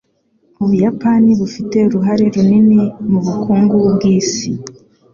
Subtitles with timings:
[0.63, 2.79] Ubuyapani bufite uruhare runini
[3.11, 4.47] mubukungu bwisi